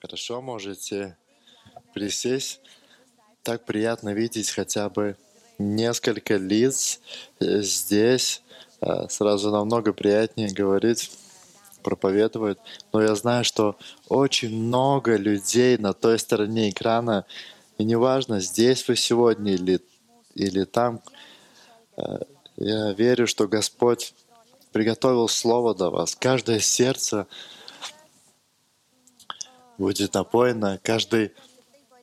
[0.00, 1.16] Хорошо, можете
[1.92, 2.60] присесть.
[3.42, 5.16] Так приятно видеть хотя бы
[5.58, 7.00] несколько лиц
[7.40, 8.42] э, здесь.
[8.80, 11.10] Э, сразу намного приятнее говорить,
[11.82, 12.58] проповедовать.
[12.92, 13.76] Но я знаю, что
[14.08, 17.24] очень много людей на той стороне экрана,
[17.78, 19.80] и неважно, здесь вы сегодня или,
[20.34, 21.00] или там,
[21.96, 22.02] э,
[22.56, 24.14] я верю, что Господь
[24.72, 26.14] приготовил Слово для вас.
[26.14, 27.26] Каждое сердце
[29.80, 31.32] будет напоено, каждый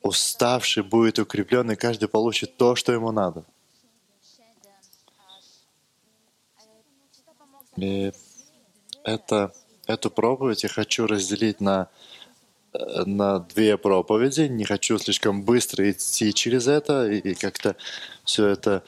[0.02, 3.44] уставший будет укреплен, и каждый получит то, что ему надо.
[7.76, 8.12] И
[9.04, 9.52] это,
[9.86, 11.88] эту проповедь я хочу разделить на,
[13.06, 14.48] на две проповеди.
[14.48, 17.76] Не хочу слишком быстро идти через это и как-то
[18.24, 18.82] все это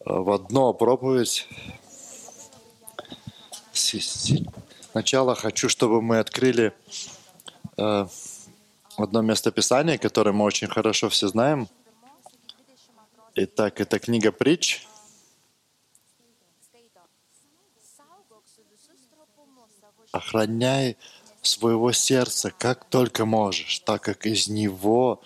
[0.00, 1.46] э, в одно проповедь.
[4.92, 6.72] Сначала хочу, чтобы мы открыли
[7.76, 8.06] э,
[8.96, 11.68] одно место Писания, которое мы очень хорошо все знаем.
[13.34, 14.86] Итак, это книга притч.
[20.12, 20.96] Охраняй
[21.42, 25.20] своего сердца как только можешь, так как из него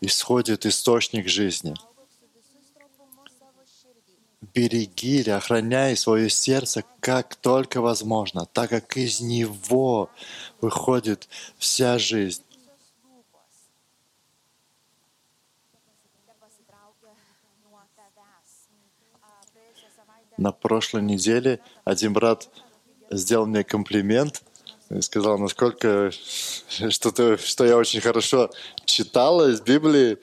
[0.00, 1.74] исходит источник жизни.
[4.54, 10.10] Береги или охраняй свое сердце как только возможно, так как из него
[10.60, 12.42] выходит вся жизнь.
[20.36, 22.48] На прошлой неделе один брат
[23.10, 24.42] сделал мне комплимент
[24.90, 28.50] и сказал, насколько что, то что я очень хорошо
[28.84, 30.18] читала из Библии.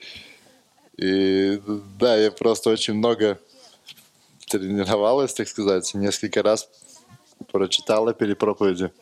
[0.96, 1.60] И
[1.98, 3.40] да, я просто очень много
[4.58, 6.68] тренировалась, так сказать, несколько раз
[7.52, 8.92] прочитала перед проповедью.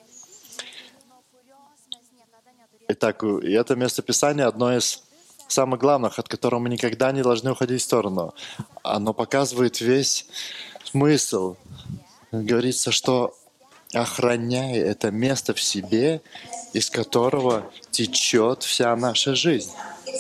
[2.88, 5.02] Итак, и это местописание одно из
[5.48, 8.34] самых главных, от которого мы никогда не должны уходить в сторону.
[8.82, 10.26] Оно показывает весь
[10.84, 11.56] смысл.
[12.32, 13.34] Говорится, что
[13.92, 16.22] охраняй это место в себе,
[16.72, 19.72] из которого течет вся наша жизнь.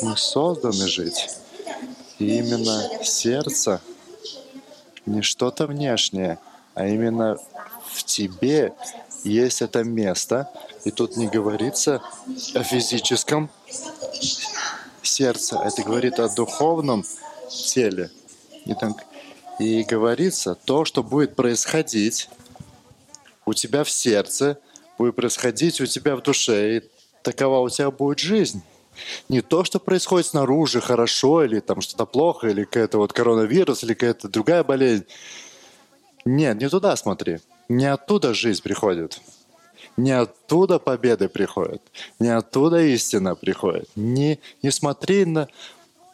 [0.02, 1.28] Мы созданы жить.
[2.18, 3.80] И именно сердце
[5.08, 6.38] не что-то внешнее,
[6.74, 7.38] а именно
[7.92, 8.72] в тебе
[9.24, 10.50] есть это место.
[10.84, 12.02] И тут не говорится
[12.54, 13.50] о физическом
[15.02, 17.04] сердце, это говорит о духовном
[17.48, 18.10] теле.
[18.64, 19.04] И, так,
[19.58, 22.28] и говорится, то, что будет происходить
[23.46, 24.58] у тебя в сердце,
[24.98, 26.82] будет происходить у тебя в душе, и
[27.22, 28.62] такова у тебя будет жизнь.
[29.28, 33.94] Не то, что происходит снаружи хорошо, или там что-то плохо, или какая-то вот коронавирус, или
[33.94, 35.04] какая-то другая болезнь.
[36.24, 37.38] Нет, не туда смотри.
[37.68, 39.20] Не оттуда жизнь приходит.
[39.96, 41.82] Не оттуда победы приходят.
[42.18, 43.88] Не оттуда истина приходит.
[43.96, 45.48] Не, не смотри на,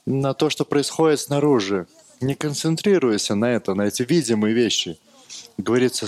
[0.06, 1.87] на то, что происходит снаружи.
[2.21, 4.99] Не концентрируйся на это, на эти видимые вещи.
[5.59, 6.06] Говорится,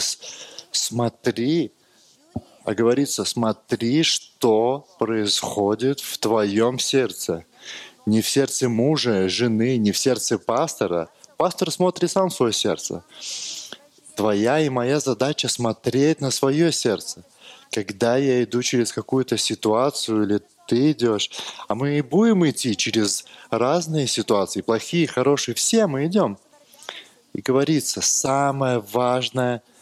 [0.71, 1.73] смотри
[2.67, 7.45] а говорится, смотри, что происходит в твоем сердце.
[8.07, 11.09] Не в сердце мужа, жены, не в сердце пастора.
[11.37, 13.05] Пастор смотрит сам свое сердце.
[14.17, 17.23] Твоя и моя задача смотреть на свое сердце.
[17.71, 21.31] Когда я иду через какую-то ситуацию или ты идешь,
[21.69, 26.37] а мы и будем идти через разные ситуации, плохие, хорошие, все мы идем.
[27.33, 29.63] И говорится, самое важное—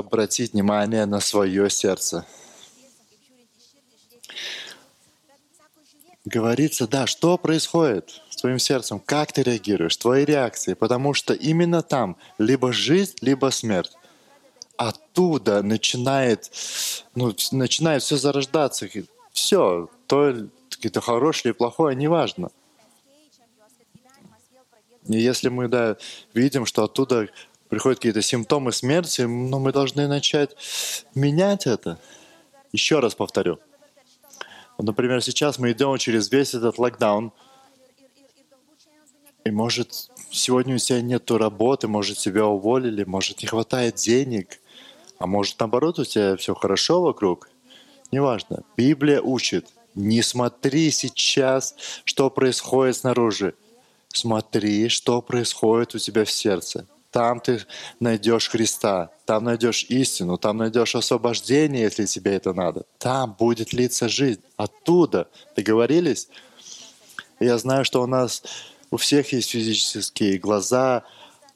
[0.00, 2.26] обратить внимание на свое сердце.
[6.24, 11.82] Говорится, да, что происходит с твоим сердцем, как ты реагируешь, твои реакции, потому что именно
[11.82, 13.92] там либо жизнь, либо смерть.
[14.76, 16.50] Оттуда начинает,
[17.14, 18.88] ну, начинает все зарождаться.
[19.32, 20.34] Все, то
[20.82, 22.50] это хорошее или плохое, неважно.
[25.08, 25.96] И если мы да,
[26.34, 27.28] видим, что оттуда
[27.70, 30.54] приходят какие-то симптомы смерти, но мы должны начать
[31.14, 31.98] менять это.
[32.72, 33.58] Еще раз повторю.
[34.78, 37.32] Например, сейчас мы идем через весь этот локдаун,
[39.44, 44.60] и может сегодня у тебя нет работы, может тебя уволили, может не хватает денег,
[45.18, 47.48] а может наоборот у тебя все хорошо вокруг.
[48.10, 48.64] Неважно.
[48.76, 53.54] Библия учит, не смотри сейчас, что происходит снаружи.
[54.08, 56.86] Смотри, что происходит у тебя в сердце.
[57.10, 57.60] Там ты
[57.98, 62.84] найдешь Христа, там найдешь истину, там найдешь освобождение, если тебе это надо.
[62.98, 64.40] Там будет литься жизнь.
[64.56, 65.28] Оттуда.
[65.56, 66.28] Договорились?
[67.40, 68.42] Я знаю, что у нас
[68.90, 71.04] у всех есть физические глаза,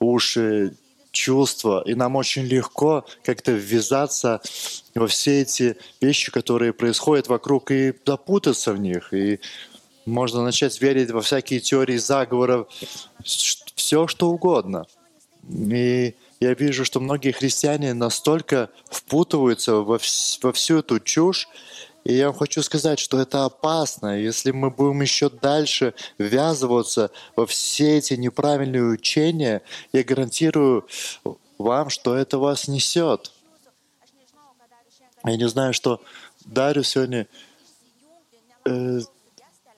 [0.01, 0.77] уши,
[1.13, 4.41] чувства, и нам очень легко как-то ввязаться
[4.95, 9.15] во все эти вещи, которые происходят вокруг, и запутаться в них.
[9.15, 9.39] И
[10.05, 12.69] можно начать верить во всякие теории заговоров,
[13.25, 14.87] все что угодно.
[15.49, 21.49] И я вижу, что многие христиане настолько впутываются во, вс- во всю эту чушь,
[22.05, 24.19] и я вам хочу сказать, что это опасно.
[24.21, 29.63] Если мы будем еще дальше ввязываться во все эти неправильные учения,
[29.93, 30.87] я гарантирую
[31.57, 33.33] вам, что это вас несет.
[35.25, 36.03] Я не знаю, что
[36.45, 37.27] Дарью сегодня
[38.67, 39.01] э,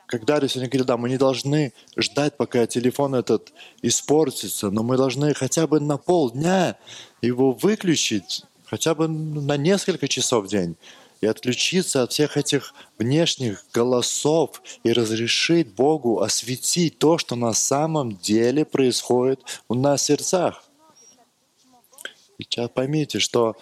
[0.07, 4.97] как Дарья сегодня говорит, да, мы не должны ждать, пока телефон этот испортится, но мы
[4.97, 6.77] должны хотя бы на полдня
[7.23, 10.77] его выключить, хотя бы на несколько часов в день,
[11.21, 18.17] и отключиться от всех этих внешних голосов и разрешить Богу осветить то, что на самом
[18.17, 20.63] деле происходит у нас в сердцах.
[22.39, 23.57] И сейчас поймите, что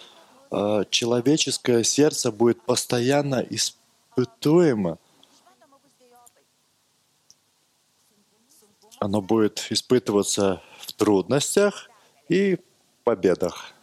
[0.51, 4.99] э, человеческое сердце будет постоянно испытуемо
[8.99, 11.89] оно будет испытываться в трудностях
[12.29, 12.59] и
[13.03, 13.73] победах.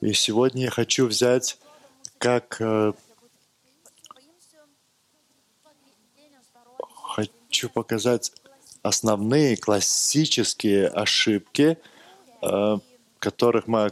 [0.00, 1.58] И сегодня я хочу взять
[2.18, 2.92] как э,
[7.02, 8.32] хочу показать
[8.82, 11.78] основные классические ошибки,
[12.42, 12.78] э,
[13.18, 13.90] которых мы,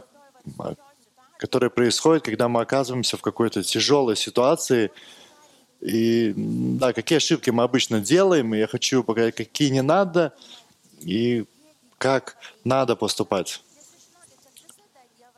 [1.37, 4.91] которые происходят, когда мы оказываемся в какой-то тяжелой ситуации,
[5.81, 10.33] и да, какие ошибки мы обычно делаем, и я хочу показать, какие не надо,
[11.01, 11.45] и
[11.97, 13.61] как надо поступать.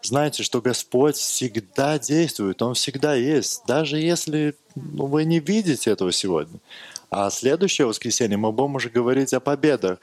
[0.01, 6.13] Знаете, что Господь всегда действует, Он всегда есть, даже если ну, вы не видите этого
[6.13, 6.59] сегодня.
[7.09, 9.99] А следующее воскресенье мы будем уже говорить о победах.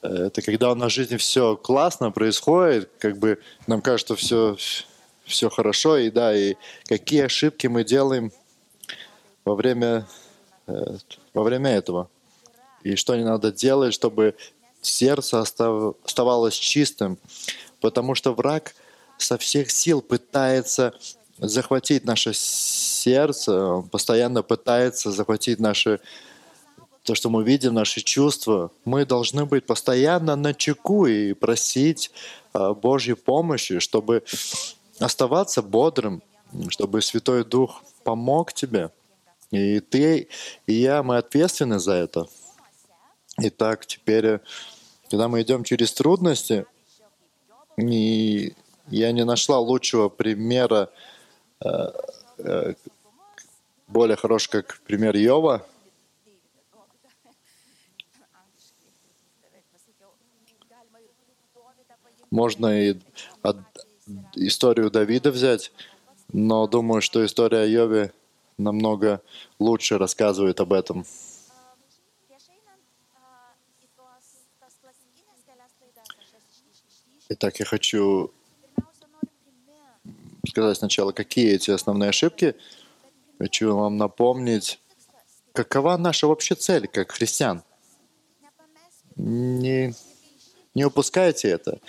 [0.00, 4.56] Это когда у нас в жизни все классно происходит, как бы нам кажется, все,
[5.24, 6.54] все хорошо, и да, и
[6.86, 8.32] какие ошибки мы делаем
[9.44, 10.06] во время,
[10.66, 10.96] э,
[11.34, 12.08] во время этого.
[12.82, 14.34] И что не надо делать, чтобы
[14.80, 17.18] сердце оставалось чистым.
[17.80, 18.74] Потому что враг
[19.18, 20.94] со всех сил пытается
[21.38, 26.00] захватить наше сердце, он постоянно пытается захватить наше
[27.02, 32.12] то, что мы видим, наши чувства, мы должны быть постоянно на чеку и просить
[32.54, 34.22] э, Божьей помощи, чтобы
[35.00, 36.22] оставаться бодрым,
[36.68, 38.90] чтобы Святой Дух помог тебе.
[39.52, 40.28] И ты,
[40.66, 42.26] и я, мы ответственны за это.
[43.38, 44.40] Итак, теперь,
[45.10, 46.64] когда мы идем через трудности,
[47.76, 48.54] и
[48.88, 50.90] я не нашла лучшего примера,
[51.60, 51.68] э,
[52.38, 52.74] э,
[53.88, 55.66] более хорошего, как пример Йова.
[62.30, 62.98] Можно и
[64.34, 65.72] историю Давида взять,
[66.32, 68.14] но думаю, что история о Йове
[68.62, 69.20] намного
[69.58, 71.04] лучше рассказывает об этом.
[77.28, 78.30] Итак, я хочу
[80.46, 82.54] сказать сначала, какие эти основные ошибки.
[83.38, 84.78] Хочу вам напомнить,
[85.52, 87.62] какова наша вообще цель как христиан.
[89.16, 89.94] Не,
[90.74, 91.80] не упускайте это.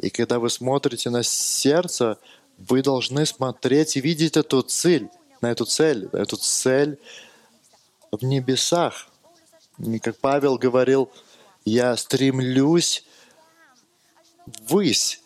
[0.00, 2.18] И когда вы смотрите на сердце,
[2.56, 5.08] вы должны смотреть и видеть эту цель
[5.40, 6.98] на эту цель, эту цель
[8.10, 9.08] в небесах.
[9.78, 11.10] И как Павел говорил,
[11.64, 13.04] я стремлюсь
[14.46, 15.20] ввысь.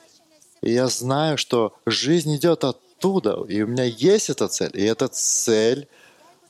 [0.61, 4.71] И я знаю, что жизнь идет оттуда, и у меня есть эта цель.
[4.75, 5.89] И эта цель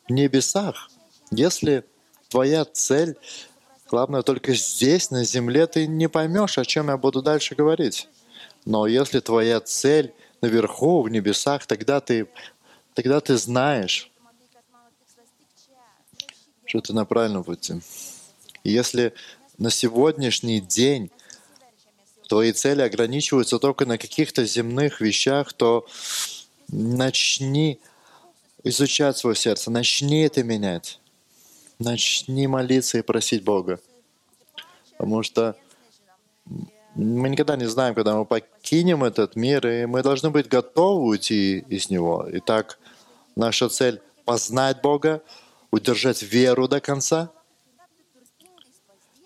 [0.09, 0.91] в небесах.
[1.31, 1.85] Если
[2.29, 3.17] твоя цель,
[3.91, 8.09] главное, только здесь, на земле, ты не поймешь, о чем я буду дальше говорить.
[8.65, 12.29] Но если твоя цель наверху, в небесах, тогда ты
[12.95, 14.11] тогда ты знаешь,
[16.65, 17.75] что ты на правильном пути.
[18.65, 19.13] И если
[19.59, 21.11] на сегодняшний день
[22.29, 25.87] твои цели ограничиваются только на каких-то земных вещах, то
[26.69, 27.79] начни
[28.65, 30.99] изучать свое сердце, начни это менять.
[31.79, 33.81] Начни молиться и просить Бога.
[34.93, 35.57] Потому что
[36.95, 41.59] мы никогда не знаем, когда мы покинем этот мир, и мы должны быть готовы уйти
[41.69, 42.27] из него.
[42.33, 42.79] Итак,
[43.37, 45.23] наша цель— познать Бога,
[45.71, 47.31] удержать веру до конца,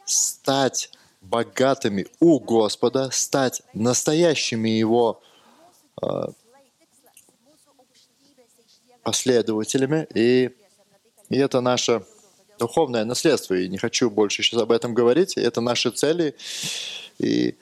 [0.05, 5.21] стать богатыми у Господа, стать настоящими Его
[6.01, 6.07] э,
[9.03, 10.07] последователями.
[10.15, 10.51] И,
[11.29, 12.05] и это наше
[12.59, 13.55] духовное наследство.
[13.55, 15.37] И не хочу больше сейчас об этом говорить.
[15.37, 16.35] Это наши цели.
[17.19, 17.57] И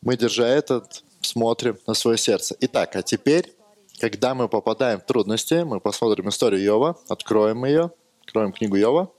[0.00, 2.56] Мы, держа этот, смотрим на свое сердце.
[2.60, 3.52] Итак, а теперь,
[3.98, 9.12] когда мы попадаем в трудности, мы посмотрим историю Йова, откроем ее, откроем книгу Йова.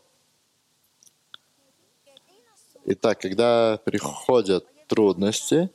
[2.85, 5.69] Итак, когда приходят трудности,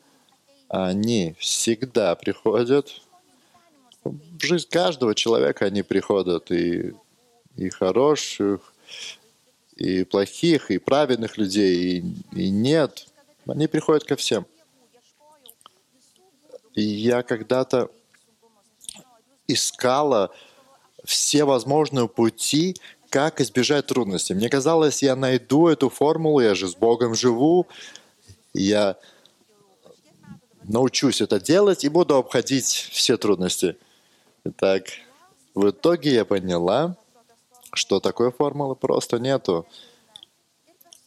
[0.69, 3.00] они всегда приходят.
[4.05, 6.95] В жизнь каждого человека они приходят, и,
[7.57, 8.75] и хороших,
[9.76, 13.09] и плохих, и праведных людей, и, и нет.
[13.47, 14.47] Они приходят ко всем.
[16.75, 17.90] И я когда-то
[19.49, 20.31] искала
[21.05, 22.76] все возможные пути,
[23.11, 24.35] как избежать трудностей.
[24.35, 27.67] Мне казалось, я найду эту формулу, я же с Богом живу,
[28.52, 28.97] я
[30.64, 33.76] научусь это делать и буду обходить все трудности.
[34.45, 34.85] Итак,
[35.55, 36.97] в итоге я поняла,
[37.73, 39.67] что такой формулы просто нету.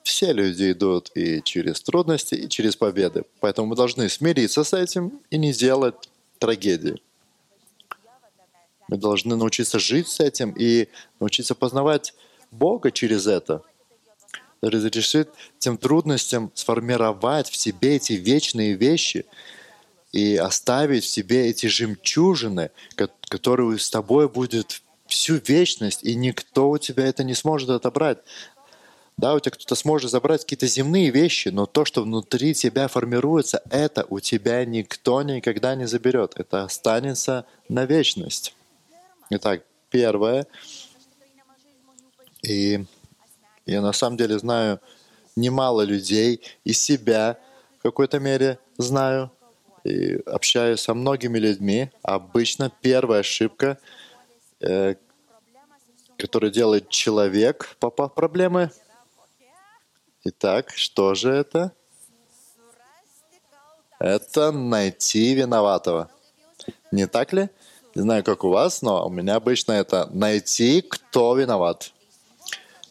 [0.04, 3.24] Все люди идут и через трудности, и через победы.
[3.40, 7.02] Поэтому мы должны смириться с этим и не делать трагедии.
[8.92, 10.90] Мы должны научиться жить с этим и
[11.22, 12.14] научиться познавать
[12.52, 13.64] Бога через это.
[14.62, 15.30] Разрешит
[15.60, 19.26] тем трудностям сформировать в себе эти вечные вещи
[20.12, 22.70] и оставить в себе эти жемчужины,
[23.30, 28.18] которые с тобой будут всю вечность, и никто у тебя это не сможет отобрать.
[29.16, 33.62] Да, у тебя кто-то сможет забрать какие-то земные вещи, но то, что внутри тебя формируется,
[33.70, 36.34] это у тебя никто никогда не заберет.
[36.36, 38.54] Это останется на вечность.
[39.34, 40.46] Итак, первое.
[42.42, 42.84] И
[43.66, 44.82] я на самом деле знаю
[45.38, 47.40] немало людей, и себя
[47.80, 49.32] в какой-то мере знаю,
[49.86, 51.92] и общаюсь со многими людьми.
[52.02, 53.78] Обычно первая ошибка,
[54.60, 54.96] э,
[56.18, 58.70] которую делает человек, попав в проблемы.
[60.26, 61.72] Итак, что же это?
[63.98, 66.12] Это найти виноватого.
[66.92, 67.50] Не так ли?
[67.96, 71.92] Не знаю, как у вас, но у меня обычно это найти, кто виноват.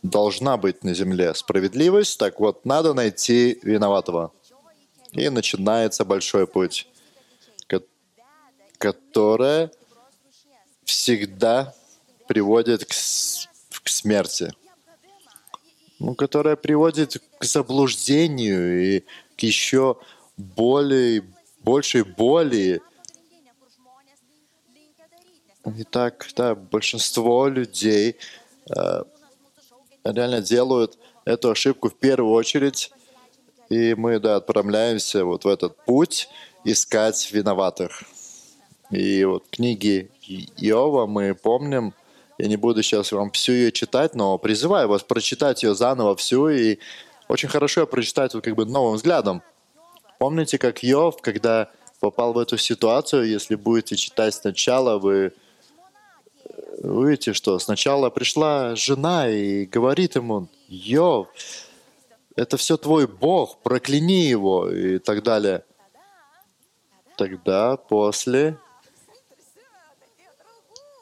[0.03, 4.33] Должна быть на земле справедливость, так вот, надо найти виноватого.
[5.13, 6.87] И начинается большой путь,
[8.79, 9.71] который
[10.85, 11.75] всегда
[12.27, 14.53] приводит к, к смерти.
[15.99, 19.05] Ну, которая приводит к заблуждению и
[19.37, 19.99] к еще
[20.39, 21.25] более,
[21.63, 22.81] большей боли
[25.65, 28.17] Итак, да, большинство людей
[28.75, 29.03] э,
[30.05, 32.91] реально делают эту ошибку в первую очередь,
[33.69, 36.29] и мы да, отправляемся вот в этот путь
[36.65, 38.05] искать виноватых.
[38.91, 40.11] И вот книги
[40.57, 41.93] Иова мы помним,
[42.39, 46.49] я не буду сейчас вам всю ее читать, но призываю вас прочитать ее заново всю,
[46.49, 46.79] и
[47.29, 49.43] очень хорошо прочитать вот как бы новым взглядом.
[50.19, 54.99] Помните, как Йов, когда попал в эту ситуацию, если будете читать сначала,
[56.81, 61.29] вы видите, что сначала пришла жена и говорит ему, Йов,
[62.37, 65.65] это все твой Бог, прокляни его и так далее.
[67.17, 68.59] Тогда после...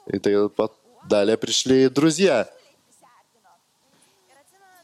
[0.09, 0.21] И
[1.05, 2.51] далее пришли друзья.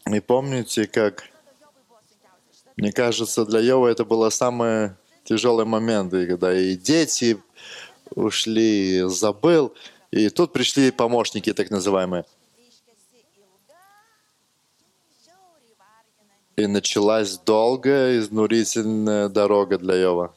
[0.06, 1.24] И помните, как,
[2.76, 4.92] мне кажется, для Йова это было самый
[5.24, 7.42] тяжелый момент, и когда и дети
[8.14, 9.74] ушли, забыл.
[10.14, 12.24] И тут пришли помощники, так называемые.
[16.54, 20.32] И началась долгая, изнурительная дорога для Йова.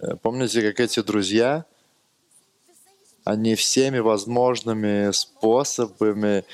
[0.00, 1.64] Э, помните, как эти друзья,
[3.24, 6.44] они всеми возможными способами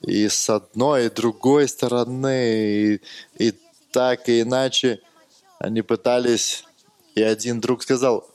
[0.00, 3.00] и с одной, и другой стороны, и,
[3.36, 3.52] и
[3.90, 5.02] так, и иначе,
[5.58, 6.64] они пытались,
[7.14, 8.31] и один друг сказал,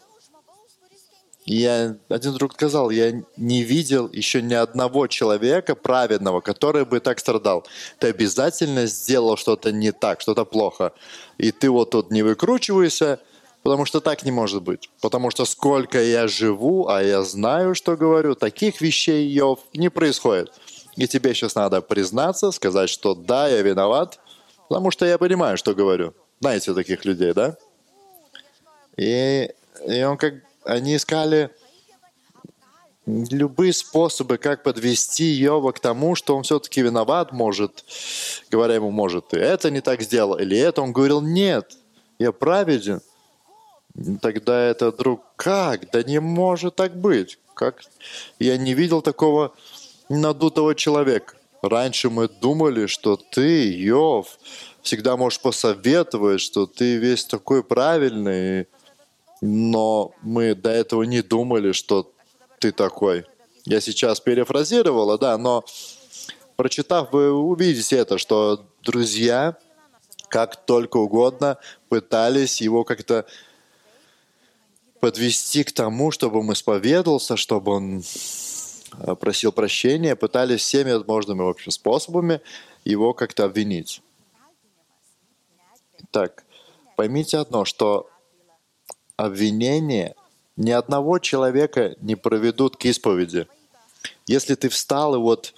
[1.56, 7.20] я один друг сказал, я не видел еще ни одного человека праведного, который бы так
[7.20, 7.66] страдал.
[8.00, 10.92] Ты обязательно сделал что-то не так, что-то плохо.
[11.38, 13.20] И ты вот тут не выкручивайся,
[13.64, 14.90] потому что так не может быть.
[15.02, 20.52] Потому что сколько я живу, а я знаю, что говорю, таких вещей, Йов, не происходит.
[20.98, 24.20] И тебе сейчас надо признаться, сказать, что да, я виноват,
[24.68, 26.14] потому что я понимаю, что говорю.
[26.42, 27.56] Знаете таких людей, да?
[28.98, 29.50] И,
[29.88, 30.34] и он как
[30.68, 31.50] они искали
[33.06, 37.86] любые способы, как подвести Йова к тому, что он все-таки виноват, может,
[38.52, 40.82] говоря ему, может, ты это не так сделал, или это.
[40.82, 41.78] Он говорил, нет,
[42.20, 43.02] я праведен.
[44.22, 45.90] Тогда это друг, как?
[45.92, 47.40] Да не может так быть.
[47.54, 47.82] Как?
[48.38, 49.56] Я не видел такого
[50.10, 51.36] надутого человека.
[51.62, 54.38] Раньше мы думали, что ты, Йов,
[54.82, 58.68] всегда можешь посоветовать, что ты весь такой правильный,
[59.42, 62.12] но мы до этого не думали, что
[62.60, 63.26] ты такой.
[63.66, 65.64] Я сейчас перефразировала, да, но
[66.56, 69.58] прочитав, вы увидите это, что друзья
[70.30, 71.58] как только угодно
[71.90, 73.26] пытались его как-то
[75.00, 78.04] подвести к тому, чтобы он исповедовался, чтобы он
[79.00, 82.42] э, просил прощения, пытались всеми возможными в общем, способами
[82.84, 84.02] его как-то обвинить.
[86.12, 86.44] Так,
[86.96, 88.10] поймите одно, что
[89.18, 90.16] обвинение
[90.56, 93.48] ни одного человека не проведут к исповеди.
[94.26, 95.54] Если ты встал и вот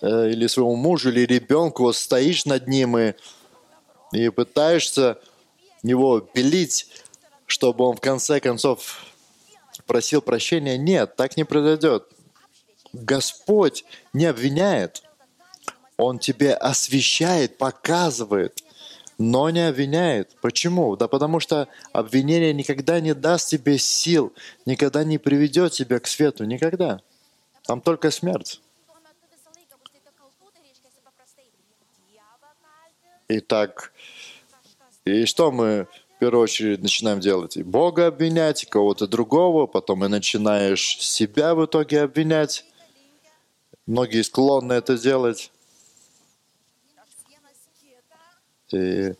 [0.00, 3.14] э, или своему мужу, или ребенку вот стоишь над ним и,
[4.12, 5.18] и пытаешься
[5.82, 6.88] его пилить,
[7.46, 9.04] чтобы он в конце концов
[9.86, 12.06] просил прощения, нет, так не произойдет.
[12.92, 15.02] Господь не обвиняет.
[15.96, 18.62] Он тебе освещает, показывает,
[19.22, 20.36] но не обвиняет.
[20.40, 20.96] Почему?
[20.96, 24.32] Да потому что обвинение никогда не даст тебе сил,
[24.66, 27.00] никогда не приведет тебя к свету, никогда.
[27.64, 28.60] Там только смерть.
[33.28, 33.92] Итак,
[35.04, 35.86] и что мы
[36.16, 37.56] в первую очередь начинаем делать?
[37.56, 42.66] И Бога обвинять, и кого-то другого, потом и начинаешь себя в итоге обвинять.
[43.86, 45.50] Многие склонны это делать.
[48.72, 49.14] И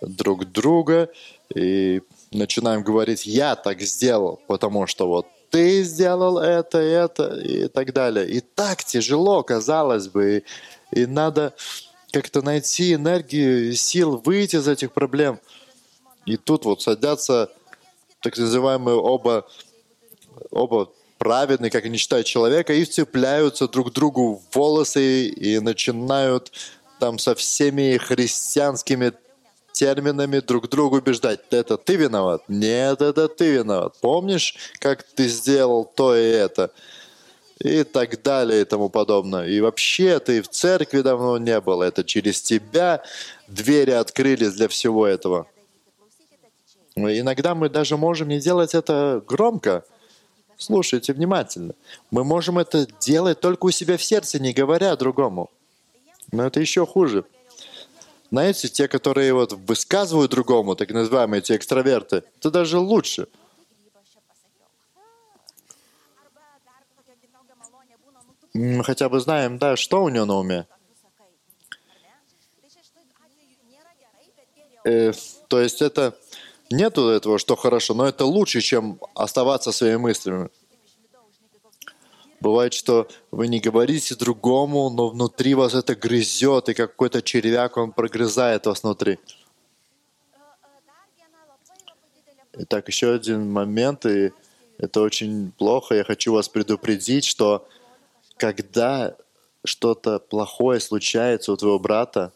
[0.00, 1.10] друг друга,
[1.54, 7.92] и начинаем говорить, я так сделал, потому что вот ты сделал это, это и так
[7.92, 8.28] далее.
[8.28, 10.44] И так тяжело, казалось бы,
[10.92, 11.54] и, и надо
[12.12, 15.40] как-то найти энергию, сил выйти из этих проблем.
[16.24, 17.50] И тут вот садятся
[18.20, 19.46] так называемые оба,
[20.50, 26.52] оба праведные, как они считают, человека, и вцепляются друг другу в волосы и начинают
[27.00, 29.12] там со всеми христианскими
[29.72, 31.40] терминами друг другу убеждать.
[31.50, 32.42] Это ты виноват?
[32.48, 33.94] Нет, это ты виноват.
[34.00, 36.70] Помнишь, как ты сделал то и это?
[37.58, 39.46] И так далее и тому подобное.
[39.46, 41.82] И вообще ты в церкви давно не был.
[41.82, 43.02] Это через тебя
[43.48, 45.46] двери открылись для всего этого.
[46.96, 49.84] Иногда мы даже можем не делать это громко.
[50.56, 51.74] Слушайте внимательно.
[52.10, 55.50] Мы можем это делать только у себя в сердце, не говоря другому.
[56.32, 57.24] Но это еще хуже.
[58.30, 63.26] Знаете, те, которые вот высказывают другому, так называемые эти экстраверты, это даже лучше.
[68.54, 70.66] Мы хотя бы знаем, да, что у него на уме.
[74.84, 75.12] Э,
[75.48, 76.16] то есть это
[76.70, 80.50] нету этого, что хорошо, но это лучше, чем оставаться своими мыслями.
[82.40, 87.92] Бывает, что вы не говорите другому, но внутри вас это грызет, и какой-то червяк, он
[87.92, 89.18] прогрызает вас внутри.
[92.54, 94.32] Итак, еще один момент, и
[94.78, 95.94] это очень плохо.
[95.94, 97.68] Я хочу вас предупредить, что
[98.38, 99.14] когда
[99.62, 102.32] что-то плохое случается у твоего брата,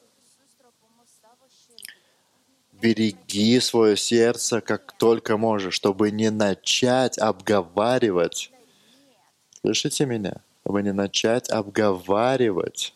[2.73, 8.51] береги свое сердце как только можешь, чтобы не начать обговаривать
[9.65, 10.43] Слышите меня?
[10.67, 12.95] Вы не начать обговаривать.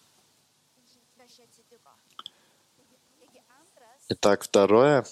[4.10, 5.06] Итак, второе.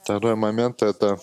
[0.00, 1.20] Второй момент это,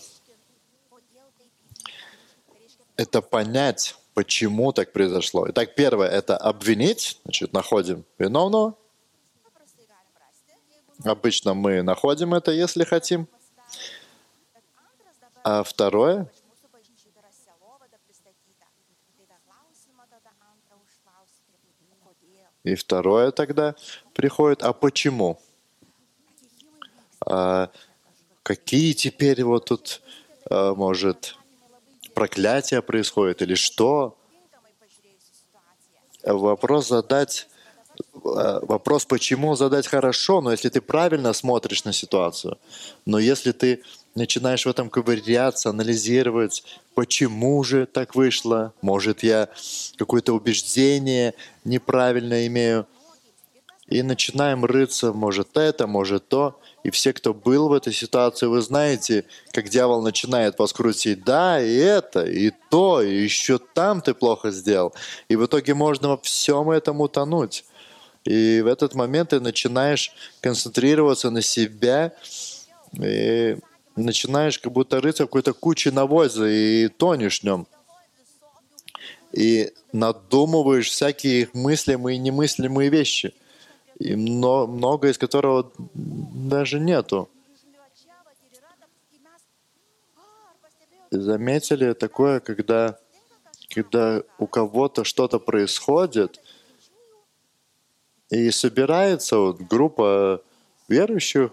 [2.95, 5.49] это понять, почему так произошло.
[5.49, 8.77] Итак, первое это обвинить, значит, находим виновного.
[11.03, 13.27] Обычно мы находим это, если хотим.
[15.43, 16.31] А второе,
[22.63, 23.75] и второе тогда
[24.13, 25.37] приходит, а почему?
[27.25, 27.69] А
[28.41, 30.01] какие теперь вот тут,
[30.49, 31.35] а, может,
[32.13, 34.17] проклятия происходят или что?
[36.23, 37.49] Вопрос задать,
[38.23, 42.57] а, вопрос почему задать хорошо, но если ты правильно смотришь на ситуацию,
[43.05, 43.83] но если ты
[44.15, 46.63] начинаешь в этом ковыряться, анализировать,
[46.95, 49.49] почему же так вышло, может я
[49.97, 52.87] какое-то убеждение неправильно имею,
[53.87, 56.59] и начинаем рыться, может это, может то.
[56.83, 61.23] И все, кто был в этой ситуации, вы знаете, как дьявол начинает вас крутить.
[61.23, 64.93] Да, и это, и то, и еще там ты плохо сделал.
[65.27, 67.65] И в итоге можно во всем этом утонуть.
[68.25, 72.13] И в этот момент ты начинаешь концентрироваться на себя,
[72.93, 73.57] и
[73.95, 77.67] начинаешь как будто рыться в какой-то куче навоза и тонешь в нем.
[79.33, 83.33] и надумываешь всякие мыслимые и немыслимые вещи,
[83.99, 87.29] и много из которого даже нету.
[91.09, 92.97] Заметили такое, когда,
[93.69, 96.39] когда у кого-то что-то происходит,
[98.29, 100.41] и собирается вот группа
[100.87, 101.51] верующих,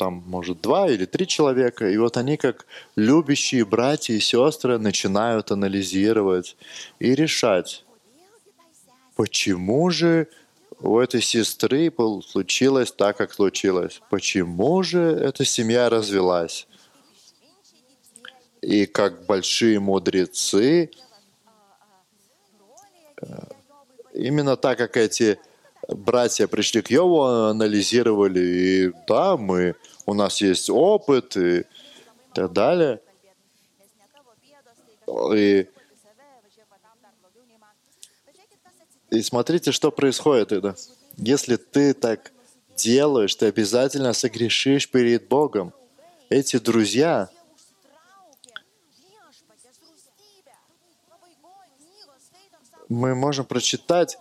[0.00, 2.64] там, может, два или три человека, и вот они, как
[2.96, 6.56] любящие братья и сестры, начинают анализировать
[6.98, 7.84] и решать,
[9.14, 10.26] почему же
[10.80, 11.92] у этой сестры
[12.26, 16.66] случилось так, как случилось, почему же эта семья развелась.
[18.62, 20.90] И как большие мудрецы,
[23.20, 23.26] э,
[24.14, 25.38] именно так, как эти
[25.88, 29.74] братья пришли к Йову, анализировали, и да, мы,
[30.06, 31.64] у нас есть опыт и
[32.34, 33.00] так далее.
[35.34, 35.66] И,
[39.10, 40.74] и смотрите, что происходит тогда.
[41.16, 42.32] Если ты так
[42.76, 45.72] делаешь, ты обязательно согрешишь перед Богом.
[46.28, 47.28] Эти друзья,
[52.88, 54.18] мы можем прочитать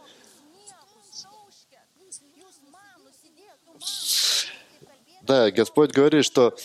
[5.30, 6.56] Да, Господь говорит, что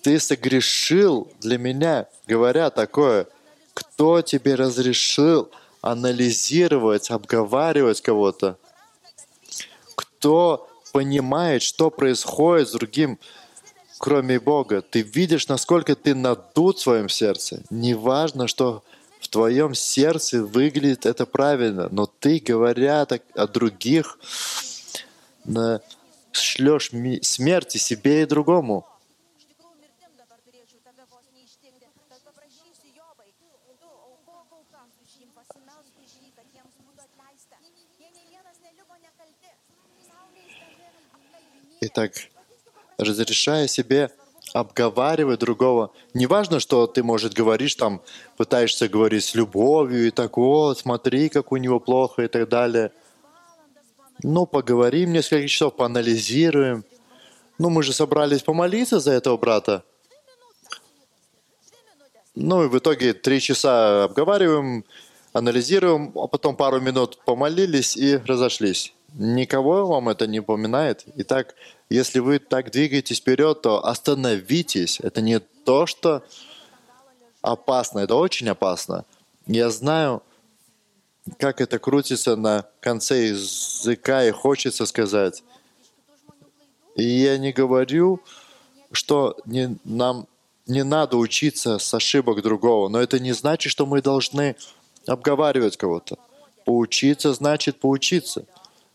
[0.00, 3.26] ты согрешил для меня, говоря такое,
[3.74, 5.50] кто тебе разрешил
[5.82, 8.56] анализировать, обговаривать кого-то?
[9.96, 13.18] Кто понимает, что происходит с другим,
[13.98, 14.80] кроме Бога?
[14.80, 17.62] Ты видишь, насколько ты надут в своем сердце.
[17.68, 18.82] Неважно, что
[19.20, 24.18] в твоем сердце выглядит это правильно, но ты, говоря так о других,
[25.44, 25.82] на
[26.32, 26.90] шлешь
[27.22, 28.86] смерти себе и другому.
[41.82, 42.12] Итак,
[42.98, 44.10] разрешая себе
[44.52, 45.92] обговаривать другого.
[46.12, 48.02] Не важно, что ты, может, говоришь там,
[48.36, 52.92] пытаешься говорить с любовью и так, вот, смотри, как у него плохо и так далее.
[54.22, 56.84] Ну, поговорим несколько часов, поанализируем.
[57.58, 59.84] Ну, мы же собрались помолиться за этого брата.
[62.34, 64.84] Ну и в итоге три часа обговариваем,
[65.32, 68.94] анализируем, а потом пару минут помолились и разошлись.
[69.14, 71.04] Никого вам это не упоминает.
[71.16, 71.54] Итак,
[71.88, 75.00] если вы так двигаетесь вперед, то остановитесь.
[75.00, 76.22] Это не то, что
[77.42, 79.04] опасно, это очень опасно.
[79.46, 80.22] Я знаю,
[81.38, 85.42] как это крутится на конце языка и хочется сказать.
[86.96, 88.20] И я не говорю,
[88.92, 90.26] что не, нам
[90.66, 94.56] не надо учиться с ошибок другого, но это не значит, что мы должны
[95.06, 96.18] обговаривать кого-то.
[96.64, 98.44] Поучиться значит поучиться.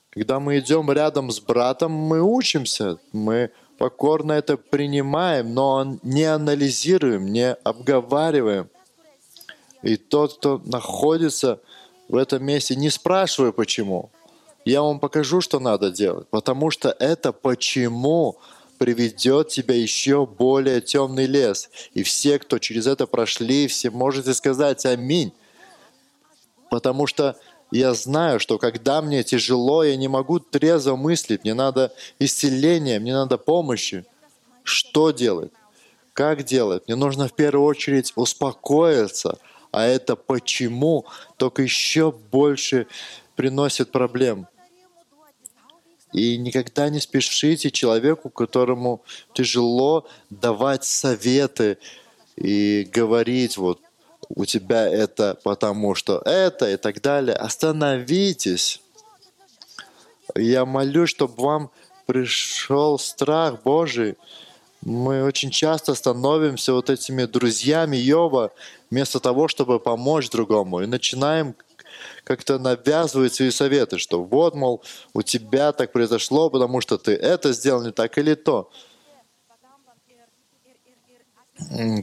[0.09, 7.31] Когда мы идем рядом с братом, мы учимся, мы покорно это принимаем, но не анализируем,
[7.31, 8.69] не обговариваем.
[9.83, 11.59] И тот, кто находится
[12.13, 14.09] этом месте, не спрашивай почему.
[14.63, 18.37] Я вам покажу, что надо делать, потому что это почему
[18.77, 21.69] приведет тебя еще более темный лес.
[21.93, 25.33] И все, кто через это прошли, все можете сказать аминь.
[26.69, 27.37] Потому что
[27.71, 33.13] я знаю, что когда мне тяжело, я не могу трезво мыслить, мне надо исцеления, мне
[33.13, 34.05] надо помощи.
[34.63, 35.51] Что делать?
[36.13, 36.83] Как делать?
[36.87, 39.37] Мне нужно в первую очередь успокоиться–
[39.75, 42.87] а это почему только еще больше
[43.35, 44.47] приносит проблем.
[46.13, 51.77] И никогда не спешите человеку, которому тяжело давать советы
[52.37, 53.81] и говорить, вот
[54.29, 57.35] у тебя это потому что это и так далее.
[57.35, 58.81] Остановитесь.
[60.35, 61.71] Я молюсь, чтобы вам
[62.05, 64.15] пришел страх Божий,
[64.85, 68.51] мы очень часто становимся вот этими друзьями Йова
[68.91, 70.81] вместо того, чтобы помочь другому.
[70.81, 71.55] И начинаем
[72.23, 77.51] как-то навязывать свои советы, что вот, мол, у тебя так произошло, потому что ты это
[77.51, 78.69] сделал не так или то.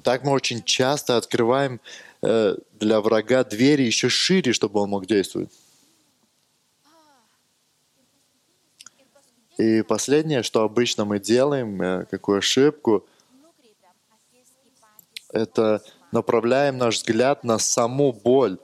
[0.02, 1.80] Так мы очень часто открываем
[2.22, 5.50] э, для врага двери еще шире, чтобы он мог действовать.
[9.62, 13.06] И последнее, что обычно мы делаем, э, какую ошибку,
[15.32, 18.58] это направляем наш взгляд на саму боль.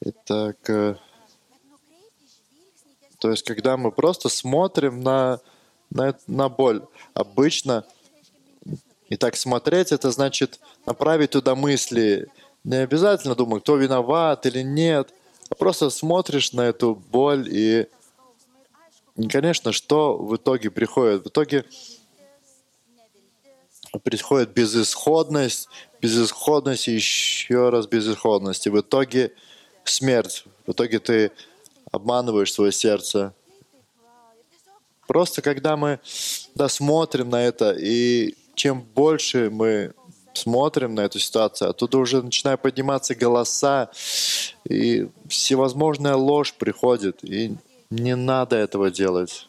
[0.00, 0.96] Итак, э,
[3.18, 5.38] то есть, когда мы просто смотрим на,
[5.90, 6.80] на, на боль,
[7.12, 7.84] обычно
[9.10, 12.26] И так смотреть, это значит направить туда мысли.
[12.64, 15.12] Не обязательно думать, кто виноват или нет,
[15.50, 17.86] а просто смотришь на эту боль и,
[19.16, 21.24] и конечно, что в итоге приходит?
[21.24, 21.66] В итоге
[24.02, 25.68] приходит безысходность,
[26.00, 28.66] безысходность и еще раз безысходность.
[28.66, 29.32] И в итоге
[29.84, 30.44] смерть.
[30.66, 31.32] В итоге ты
[31.92, 33.34] обманываешь свое сердце.
[35.06, 36.00] Просто когда мы
[36.54, 39.92] да, смотрим на это, и чем больше мы
[40.34, 43.90] смотрим на эту ситуацию, оттуда уже начинают подниматься голоса,
[44.68, 47.56] и всевозможная ложь приходит, и
[47.90, 49.48] не надо этого делать.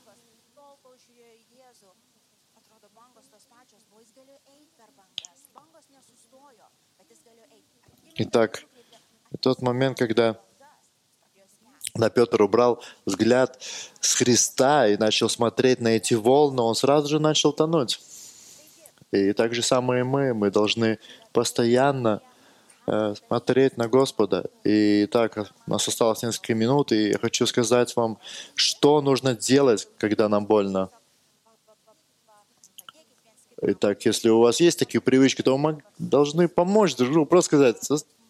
[8.17, 8.63] Итак,
[9.41, 10.39] тот момент, когда
[11.95, 13.61] да, Петр убрал взгляд
[14.01, 17.99] с Христа и начал смотреть на эти волны, он сразу же начал тонуть.
[19.11, 20.33] И так же самое и мы.
[20.33, 20.99] Мы должны
[21.31, 22.21] постоянно
[22.87, 24.45] э, смотреть на Господа.
[24.63, 28.17] И так, у нас осталось несколько минут, и я хочу сказать вам,
[28.55, 30.89] что нужно делать, когда нам больно.
[33.61, 37.25] Итак, если у вас есть такие привычки, то вы должны помочь друг другу.
[37.25, 37.77] Просто сказать,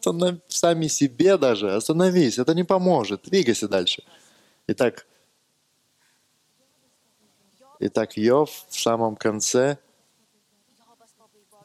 [0.06, 4.04] «Останов- сами себе даже, остановись, это не поможет, двигайся дальше.
[4.68, 5.08] Итак,
[7.80, 9.78] итак, Йов в самом конце,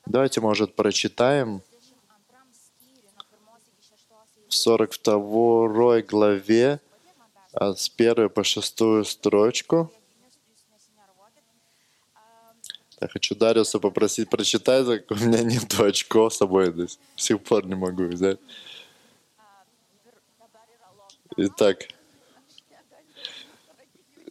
[0.07, 6.81] давайте, может, прочитаем 22 skyriui nuo pirmos iki šeštos в 42 главе
[7.53, 9.91] а с 1 по 6 строчку.
[13.01, 16.87] Я хочу Дариуса попросить прочитать, так у меня нет очков с собой, до
[17.17, 18.39] сих пор не могу взять.
[21.37, 21.89] Итак,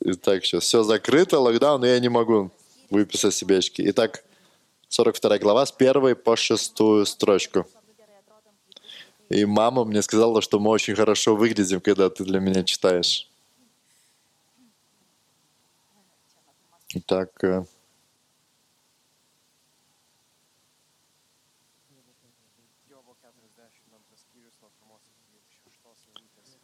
[0.01, 2.51] итак, сейчас все закрыто, локдаун, но я не могу
[2.91, 3.83] выписать себе очки.
[3.89, 4.23] Итак,
[4.89, 7.65] 42 глава с 1 по 6 строчку.
[9.29, 13.29] И мама мне сказала, что мы очень хорошо выглядим, когда ты для меня читаешь.
[16.91, 17.63] Итак, э,
[22.89, 26.57] Jobo 42 skyrius nuo pirmos iki šeštos eilutės.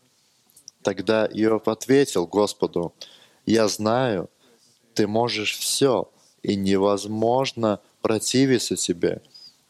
[0.82, 2.96] Тогда Иов ответил Господу,
[3.46, 4.32] «Я знаю,
[4.96, 6.10] ты можешь все,
[6.42, 9.24] и невозможно противиться тебе.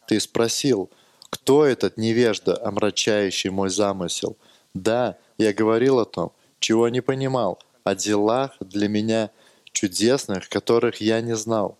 [0.07, 0.89] Ты спросил,
[1.29, 4.35] кто этот невежда, омрачающий мой замысел?
[4.73, 9.31] Да, я говорил о том, чего не понимал, о делах для меня
[9.71, 11.77] чудесных, которых я не знал.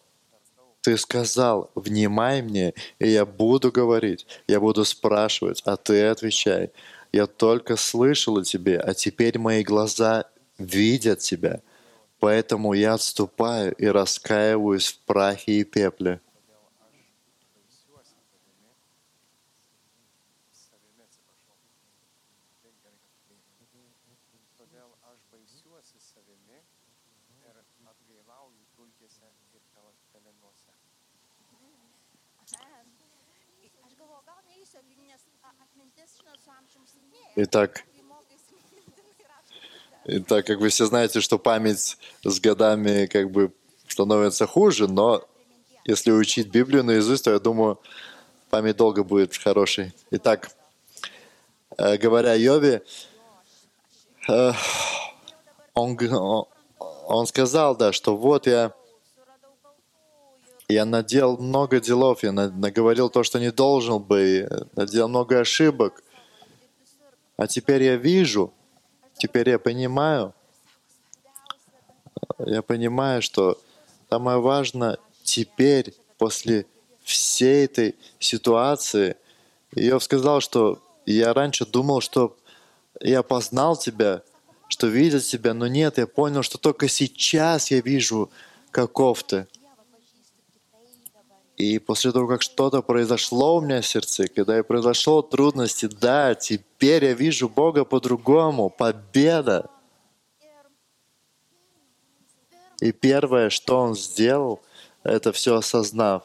[0.80, 6.72] Ты сказал, внимай мне, и я буду говорить, я буду спрашивать, а ты отвечай.
[7.12, 10.24] Я только слышал о тебе, а теперь мои глаза
[10.58, 11.60] видят тебя.
[12.22, 16.22] Поэтому я отступаю и раскаиваюсь в прахе и пепле.
[37.38, 37.84] Итак,
[40.06, 43.52] rašo итак, как вы все знаете, что память с годами как бы
[43.89, 45.21] становится хуже, но
[45.84, 47.78] если учить Библию наизусть, то я думаю,
[48.50, 49.93] память долго будет хорошей.
[50.12, 50.50] Итак,
[51.78, 52.84] э, говоря о Йове,
[54.30, 54.52] э,
[55.74, 55.98] он,
[57.08, 58.71] он- сказал, да, что вот я,
[60.69, 65.41] я наделал много делов, я на- наговорил то, что не должен бы, и наделал много
[65.41, 66.02] ошибок.
[67.38, 68.54] А теперь я вижу,
[69.17, 70.34] теперь я понимаю,
[72.39, 73.60] я понимаю, что
[74.10, 76.65] самое важное теперь, после
[77.04, 79.17] всей этой ситуации,
[79.76, 82.38] Иов сказал, что я раньше думал, что
[83.02, 84.21] я познал тебя,
[84.67, 88.30] что видел тебя, но нет, я понял, что только сейчас я вижу,
[88.71, 89.48] каков ты.
[91.58, 96.36] И после того, как что-то произошло у меня в сердце, когда и произошло трудности, да,
[96.36, 99.70] теперь я вижу Бога по-другому, победа.
[102.82, 104.62] И первое, что Он сделал,
[105.04, 106.24] это все осознав.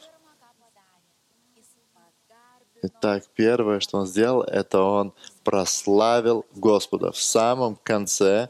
[2.82, 5.12] Итак, первое, что Он сделал, это Он
[5.44, 8.48] прославил Господа в самом конце.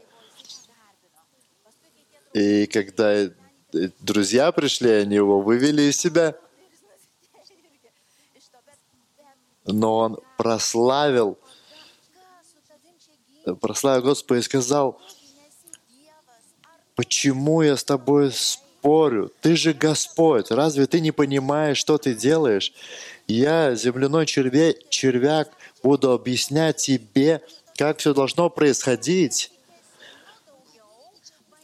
[2.33, 3.29] И когда
[3.99, 6.35] друзья пришли, они его вывели из себя,
[9.65, 11.37] но он прославил,
[13.59, 14.99] прославил Господа и сказал,
[16.95, 19.31] почему я с тобой спорю.
[19.41, 20.51] Ты же Господь.
[20.51, 22.73] Разве ты не понимаешь, что ты делаешь?
[23.27, 24.73] Я, земляной червя...
[24.89, 25.51] червяк,
[25.83, 27.41] буду объяснять тебе,
[27.75, 29.51] как все должно происходить.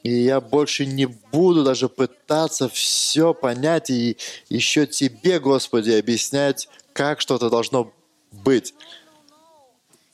[0.03, 7.21] И я больше не буду даже пытаться все понять и еще тебе, Господи, объяснять, как
[7.21, 7.93] что-то должно
[8.31, 8.73] быть.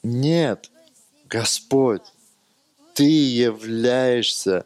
[0.03, 0.69] Нет,
[1.29, 2.01] Господь,
[2.93, 4.65] Ты являешься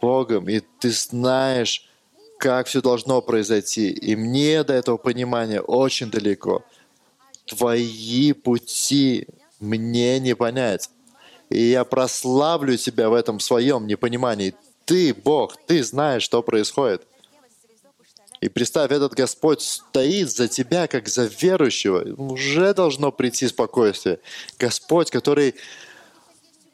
[0.00, 1.90] Богом, и Ты знаешь,
[2.38, 3.90] как все должно произойти.
[3.90, 6.64] И мне до этого понимания очень далеко.
[7.46, 9.26] Твои пути
[9.58, 10.90] мне не понять.
[11.50, 14.54] И я прославлю тебя в этом своем непонимании.
[14.84, 17.02] Ты, Бог, ты знаешь, что происходит.
[18.40, 22.14] И представь, этот Господь стоит за тебя, как за верующего.
[22.20, 24.18] Уже должно прийти спокойствие.
[24.58, 25.54] Господь, который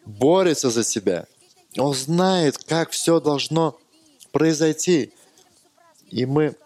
[0.07, 1.27] борется за тебя.
[1.77, 3.79] Он знает, как все должно
[4.33, 5.13] произойти.
[6.11, 6.57] И мы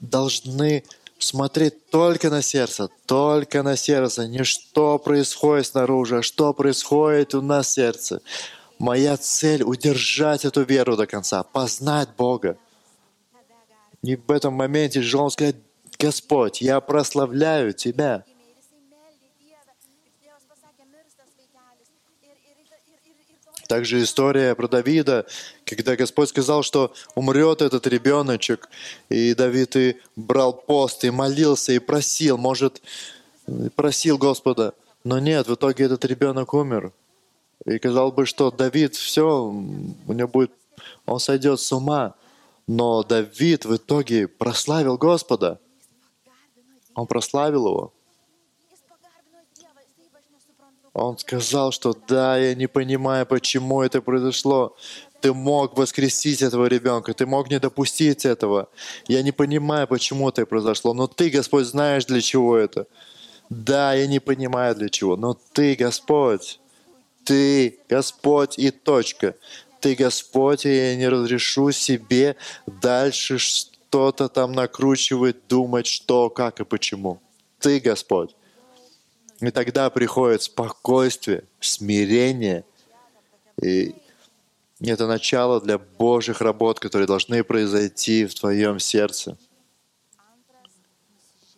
[0.00, 0.84] должны
[1.18, 7.42] смотреть только на сердце, только на сердце, не что происходит снаружи, а что происходит у
[7.42, 8.20] нас в сердце.
[8.78, 12.58] Моя цель— удержать эту веру до конца, познать Бога.
[14.02, 15.56] И в этом моменте же он сказать,
[15.98, 18.24] Господь, я прославляю Тебя.
[23.68, 25.26] Также история про Давида,
[25.66, 28.70] когда Господь сказал, что умрет этот ребеночек,
[29.10, 32.80] и Давид и брал пост, и молился, и просил, может,
[33.76, 34.72] просил Господа.
[35.04, 36.92] Но нет, в итоге этот ребенок умер.
[37.66, 40.52] И казалось бы, что Давид, все, у него будет,
[41.04, 42.14] он сойдет с ума.
[42.68, 45.58] Но Давид в итоге прославил Господа.
[46.94, 47.94] Он прославил его.
[50.92, 54.76] Он сказал, что да, я не понимаю, почему это произошло.
[55.22, 58.68] Ты мог воскресить этого ребенка, ты мог не допустить этого.
[59.06, 62.86] Я не понимаю, почему это произошло, но ты, Господь, знаешь, для чего это.
[63.48, 66.60] Да, я не понимаю, для чего, но ты, Господь,
[67.24, 69.36] ты, Господь и точка.
[69.80, 72.36] Ты, Господь, я не разрешу себе
[72.66, 77.20] дальше что-то там накручивать, думать, что, как и почему.
[77.60, 78.34] Ты, Господь.
[79.40, 82.64] И тогда приходит спокойствие, смирение.
[83.62, 83.94] И
[84.80, 89.36] это начало для Божьих работ, которые должны произойти в твоем сердце.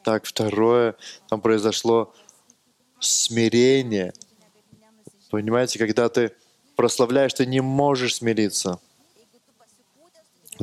[0.02, 0.96] Так, второе,
[1.28, 2.14] там произошло
[2.98, 4.12] смирение.
[5.30, 6.32] Понимаете, когда ты
[6.80, 8.80] прославляешь, ты не можешь смириться.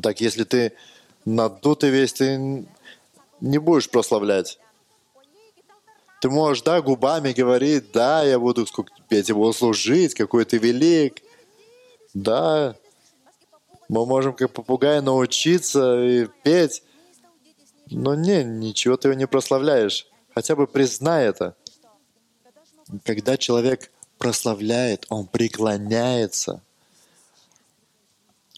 [0.02, 0.74] Так, если ты
[1.26, 2.66] надутый весь, ты
[3.40, 4.58] не будешь прославлять.
[6.20, 11.22] Ты можешь, да, губами говорить, да, я буду, тебе буду служить, какой ты велик.
[12.16, 12.76] Да,
[13.88, 16.82] мы можем как попугай научиться и петь.
[17.92, 20.08] Но не, ничего ты не прославляешь.
[20.34, 21.56] Хотя бы признай это.
[23.06, 26.62] Когда человек прославляет, он преклоняется.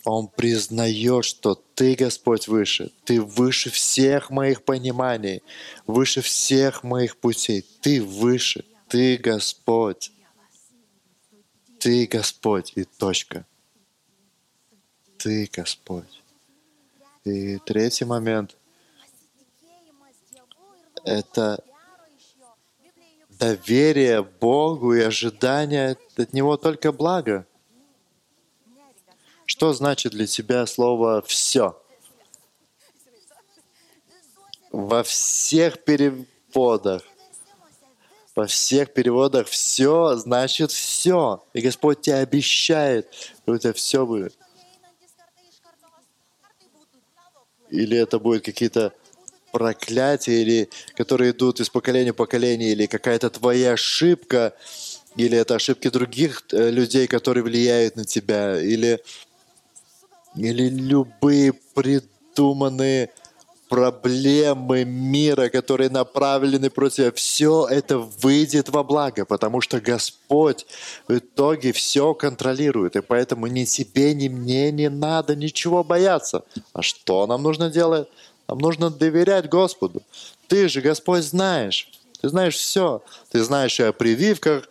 [0.05, 2.91] Он признает, что Ты, Господь, выше.
[3.03, 5.43] Ты выше всех моих пониманий,
[5.85, 7.65] выше всех моих путей.
[7.81, 8.65] Ты выше.
[8.87, 10.11] Ты Господь.
[11.79, 13.45] Ты Господь и точка.
[15.17, 16.23] Ты Господь.
[17.25, 18.55] И третий момент—
[21.03, 21.63] это
[23.39, 27.47] доверие Богу и ожидание от Него только блага.
[29.45, 31.81] Что значит для тебя слово «все»?
[34.71, 37.01] Во всех переводах,
[38.35, 41.43] во всех переводах все значит все.
[41.53, 44.37] И Господь тебе обещает, что тебя все будет.
[47.69, 48.93] Или это будет какие-то
[49.51, 54.53] проклятия, или которые идут из поколения в поколение, или какая-то твоя ошибка,
[55.15, 58.99] или это ошибки других э, людей, которые влияют на тебя, или
[60.35, 63.09] или любые придуманные
[63.69, 70.65] проблемы мира, которые направлены против тебя, все это выйдет во благо, потому что Господь
[71.07, 72.95] в итоге все контролирует.
[72.95, 76.43] И поэтому ни тебе, ни мне не надо ничего бояться.
[76.73, 78.07] А что нам нужно делать?
[78.49, 80.01] Нам нужно доверять Господу.
[80.47, 81.87] Ты же, Господь, знаешь.
[82.19, 83.03] Ты знаешь все.
[83.29, 84.67] Ты знаешь и о прививках,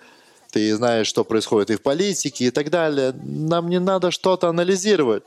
[0.51, 3.13] ты знаешь, что происходит и в политике и так далее.
[3.23, 5.23] Нам не надо что-то анализировать.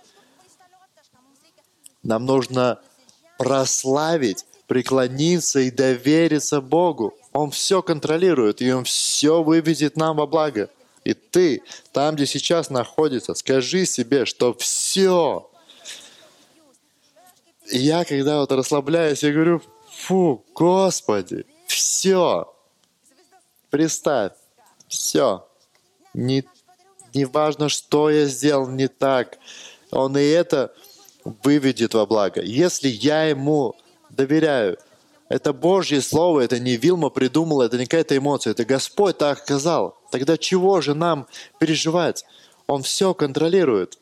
[2.03, 2.81] Нам нужно
[3.37, 7.13] прославить, преклониться и довериться Богу.
[7.31, 10.69] Он все контролирует, и Он все выведет нам во благо.
[11.05, 15.49] И ты, там, где сейчас находится, скажи себе, что все.
[17.69, 22.53] Я, когда вот расслабляюсь, я говорю, фу, Господи, все.
[23.69, 24.33] Представь,
[24.87, 25.47] все.
[26.13, 26.43] Не,
[27.13, 29.37] не важно, что я сделал не так.
[29.91, 30.73] Он и это
[31.23, 32.41] выведет во благо.
[32.41, 33.75] Если я ему
[34.09, 34.77] доверяю,
[35.29, 39.97] это Божье Слово, это не Вилма придумала, это не какая-то эмоция, это Господь так сказал.
[40.11, 42.25] Тогда чего же нам переживать?
[42.67, 43.97] Он все контролирует.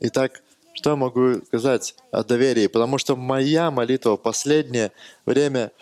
[0.00, 0.42] Итак,
[0.74, 2.68] что я могу сказать о доверии?
[2.68, 4.92] Потому что моя молитва в последнее
[5.26, 5.72] время,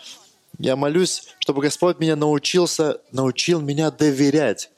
[0.57, 4.71] я молюсь, чтобы Господь меня научился, научил меня доверять.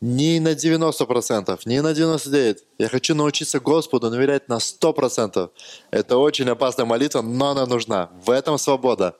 [0.00, 2.58] Не на 90%, не на 99%.
[2.78, 5.50] Я хочу научиться Господу доверять на 100%.
[5.90, 8.08] Это очень опасная молитва, но она нужна.
[8.24, 9.16] В этом свобода.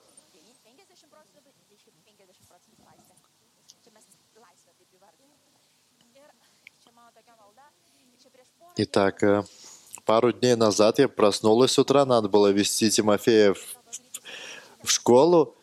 [0.65, 1.51] 50 procentų,
[2.07, 3.15] 50 procentų laisvė.
[3.83, 4.05] Čia mes
[4.39, 5.39] laisvę taip įvardinam.
[6.15, 6.29] Ir
[6.81, 7.65] čia mano tokia malda.
[7.99, 9.43] Ir čia prieš porą Итак, э,
[10.09, 13.59] пару дней назад я проснулась с утра, надо было вести Тимофея в,
[14.81, 15.55] в школу,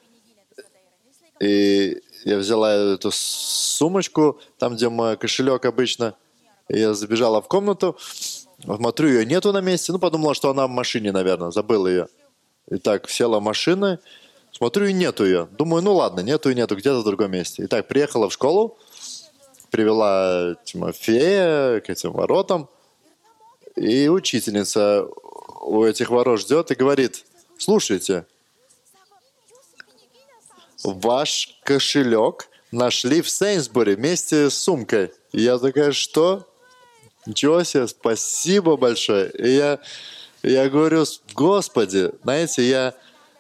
[1.41, 6.15] и я взяла эту сумочку, там, где мой кошелек обычно,
[6.69, 7.99] и я забежала в комнату,
[8.63, 12.07] смотрю, ее нету на месте, ну, подумала, что она в машине, наверное, забыла ее.
[12.71, 13.99] Итак, села в машину,
[14.53, 15.49] смотрю, и нету ее.
[15.59, 17.65] Думаю, ну ладно, нету и нету, где-то в другом месте.
[17.65, 18.79] Итак, приехала в школу,
[19.73, 22.69] привела Тимофея к этим воротам,
[23.77, 25.07] и учительница
[25.61, 27.24] у этих ворот ждет и говорит,
[27.59, 28.27] слушайте,
[30.83, 35.12] ваш кошелек нашли в Сейнсбуре вместе с сумкой.
[35.33, 36.47] И я такая, что?
[37.27, 39.31] Ничего себе, спасибо большое.
[39.33, 39.81] И я,
[40.43, 41.05] я говорю,
[41.35, 42.95] Господи, знаете, я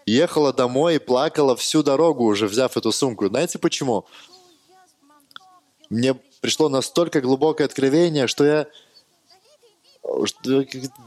[0.06, 3.28] ехала домой и плакала всю дорогу уже, взяв эту сумку.
[3.28, 4.06] Знаете почему?
[5.88, 8.66] Мне пришло настолько глубокое откровение, что я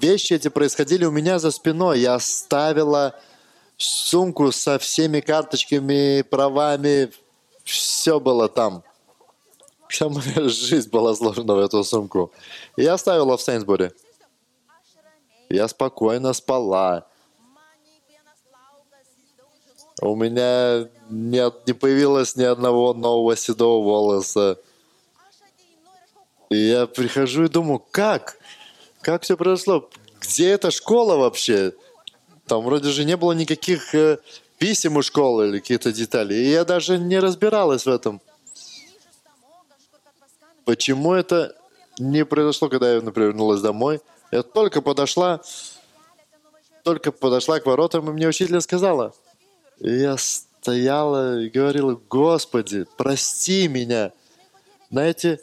[0.01, 1.99] вещи эти происходили у меня за спиной.
[1.99, 3.15] Я оставила
[3.77, 7.11] сумку со всеми карточками, правами.
[7.63, 8.83] Все было там.
[9.87, 12.31] Вся моя жизнь была сложена в эту сумку.
[12.77, 13.91] Я оставила в Сейнсбуре.
[15.49, 17.07] Я спокойно спала.
[20.01, 24.59] У меня не, не появилось ни одного нового седого волоса.
[26.49, 28.38] И я прихожу и думаю, как?
[29.01, 29.89] Как все произошло?
[30.19, 31.73] Где эта школа вообще?
[32.47, 34.19] Там вроде же не было никаких э,
[34.57, 36.47] писем у школы или каких-то деталей.
[36.47, 38.21] И я даже не разбиралась в этом.
[40.65, 41.55] Почему это
[41.97, 44.01] не произошло, когда я, например, вернулась домой?
[44.31, 45.41] Я только подошла,
[46.83, 49.13] только подошла к воротам, и мне учитель сказала.
[49.79, 54.11] И я стояла и говорила, Господи, прости меня.
[54.91, 55.39] Знаете.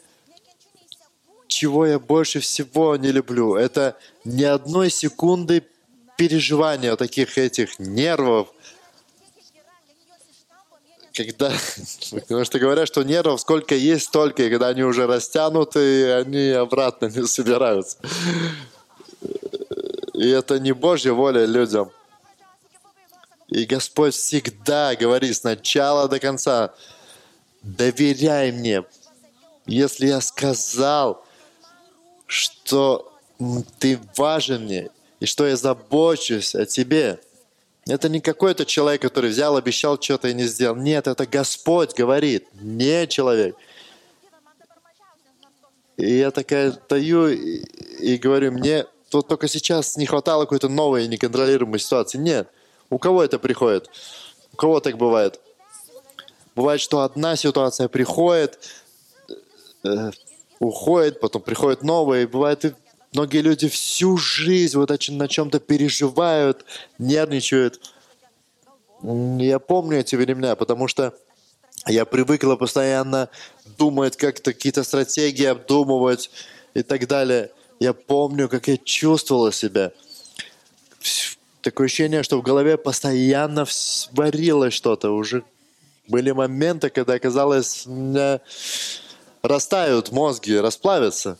[1.57, 5.63] Чего я больше всего не люблю, это ни одной секунды
[6.15, 8.49] переживания таких этих нервов,
[11.13, 11.51] когда,
[12.11, 17.07] потому что говорят, что нервов сколько есть, столько, и когда они уже растянуты, они обратно
[17.07, 17.97] не собираются.
[20.13, 21.89] И это не Божья воля людям.
[23.47, 26.75] И Господь всегда говорит с начала до конца,
[27.63, 28.83] доверяй мне.
[29.65, 31.23] Если я сказал,
[32.27, 33.11] что
[33.79, 37.19] ты важен мне, и что я забочусь о тебе,
[37.87, 40.75] это не какой-то человек, который взял, обещал что-то и не сделал.
[40.75, 43.55] Нет, это Господь говорит, не человек.
[45.95, 47.63] И я такая стою и,
[47.99, 52.17] и говорю, мне тут только сейчас не хватало какой-то новой неконтролируемой ситуации.
[52.17, 52.49] Нет.
[52.89, 53.89] У кого это приходит?
[54.53, 55.39] У кого так бывает?
[56.55, 58.59] Бывает, что одна ситуация приходит,
[59.83, 60.11] э,
[60.59, 62.73] уходит, потом приходит новая, и бывает, и
[63.13, 66.65] многие люди всю жизнь вот на чем-то переживают,
[66.97, 67.81] нервничают.
[69.03, 71.13] Я помню эти времена, потому что
[71.85, 73.29] я привыкла постоянно
[73.77, 76.31] думать, как-то какие-то стратегии обдумывать
[76.73, 77.51] и так далее.
[77.79, 79.91] Я помню, как я чувствовала себя.
[81.61, 85.11] Такое ощущение, что в голове постоянно вс- варилось что-то.
[85.11, 85.43] Уже
[86.07, 88.41] были моменты, когда казалось, у меня
[89.41, 91.37] растают мозги, расплавятся.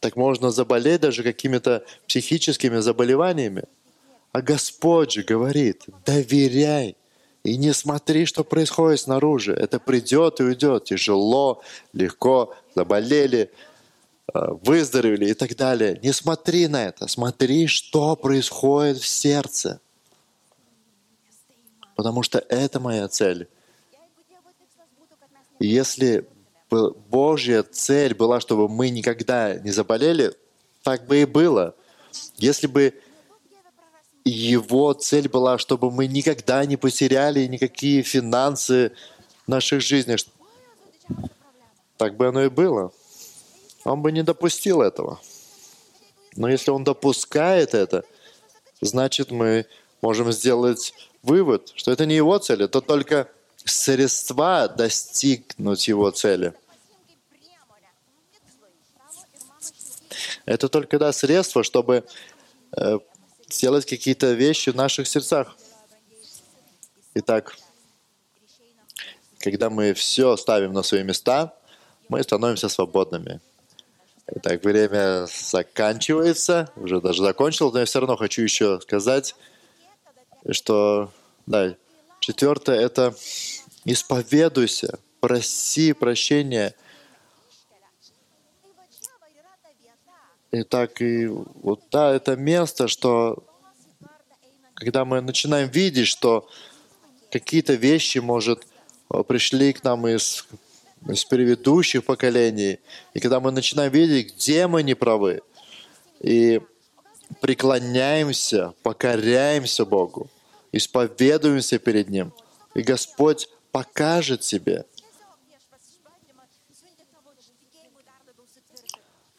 [0.00, 3.64] Так можно заболеть даже какими-то психическими заболеваниями.
[4.32, 6.96] А Господь же говорит, доверяй.
[7.42, 9.52] И не смотри, что происходит снаружи.
[9.52, 10.84] Это придет и уйдет.
[10.84, 11.62] Тяжело,
[11.92, 13.50] легко, заболели,
[14.32, 15.98] э, выздоровели и так далее.
[16.02, 17.08] Не смотри на это.
[17.08, 19.80] Смотри, что происходит в сердце.
[21.96, 23.48] Потому что это моя цель.
[25.58, 26.26] И если
[26.70, 30.34] Божья цель была, чтобы мы никогда не заболели,
[30.82, 31.74] так бы и было.
[32.36, 32.94] Если бы
[34.24, 38.92] его цель была, чтобы мы никогда не потеряли никакие финансы
[39.46, 40.20] наших жизнях,
[41.96, 42.92] так бы оно и было.
[43.84, 45.20] Он бы не допустил этого.
[46.36, 48.04] Но если он допускает это,
[48.80, 49.66] значит мы
[50.00, 53.28] можем сделать вывод, что это не его цель, это только
[53.64, 56.54] средства достигнуть его цели.
[60.50, 62.04] Это только да, средство, чтобы
[62.76, 62.98] э,
[63.48, 65.56] сделать какие-то вещи в наших сердцах.
[67.14, 67.56] Итак,
[69.38, 71.54] когда мы все ставим на свои места,
[72.08, 73.40] мы становимся свободными.
[74.26, 79.36] Итак, время заканчивается, уже даже закончил, но я все равно хочу еще сказать,
[80.50, 81.12] что
[81.46, 81.76] да,
[82.18, 83.14] четвертое это
[83.84, 86.74] исповедуйся, проси прощения.
[90.52, 93.44] Итак, и вот да, это место, что
[94.74, 96.48] когда мы начинаем видеть, что
[97.30, 98.66] какие-то вещи, может,
[99.28, 100.46] пришли к нам из,
[101.08, 102.80] из предыдущих поколений,
[103.14, 105.42] и когда мы начинаем видеть, где мы не правы,
[106.18, 106.60] и
[107.40, 110.28] преклоняемся, покоряемся Богу,
[110.72, 112.32] исповедуемся перед Ним,
[112.74, 114.84] и Господь покажет тебе.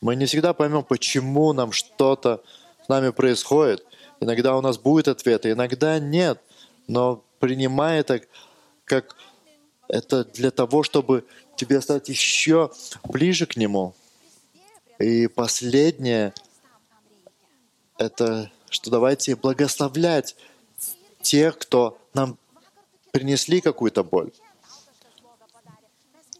[0.02, 2.44] Мы не всегда поймем, почему нам что-то
[2.84, 3.86] с нами происходит.
[4.20, 6.42] Иногда у нас будет ответ, иногда нет.
[6.88, 8.22] Но принимай это
[8.86, 9.16] как
[9.88, 11.26] это для того, чтобы
[11.56, 12.72] тебе стать еще
[13.04, 13.94] ближе к Нему.
[15.00, 16.34] И последнее,
[17.98, 20.36] это что давайте благословлять
[21.22, 22.38] тех, кто нам
[23.12, 24.32] принесли какую-то боль.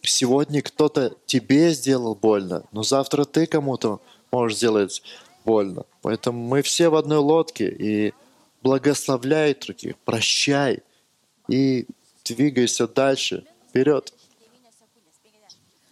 [0.04, 5.04] Сегодня кто-то тебе сделал больно, но завтра ты кому-то можешь сделать
[5.46, 5.86] больно.
[6.02, 8.14] Поэтому мы все в одной лодке, и
[8.64, 10.80] благословляй других, прощай,
[11.48, 11.88] и
[12.26, 14.14] двигайся дальше, вперед.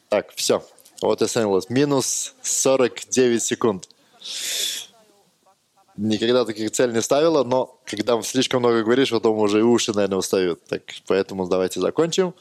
[0.09, 0.63] Так, все.
[1.01, 1.69] Вот и остановилось.
[1.69, 3.87] Минус 49 секунд
[5.99, 10.17] никогда таких целей не ставила, но когда слишком много говоришь, потом уже и уши, наверное,
[10.17, 10.63] устают.
[10.65, 12.33] Так, поэтому давайте закончим.